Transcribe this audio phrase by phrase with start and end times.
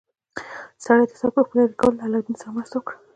[0.83, 2.95] سړي د سرپوښ په لرې کولو کې له علاوالدین سره مرسته وکړه.